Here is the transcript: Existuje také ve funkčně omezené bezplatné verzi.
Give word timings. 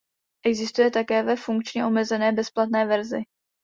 Existuje 0.45 0.91
také 0.91 1.23
ve 1.23 1.35
funkčně 1.35 1.85
omezené 1.85 2.31
bezplatné 2.31 2.85
verzi. 2.85 3.23